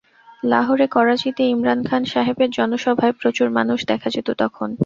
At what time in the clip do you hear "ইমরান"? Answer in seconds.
1.45-1.79